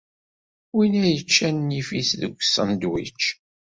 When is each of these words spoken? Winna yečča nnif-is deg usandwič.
Winna 0.75 1.07
yečča 1.11 1.49
nnif-is 1.51 2.09
deg 2.19 2.33
usandwič. 2.41 3.21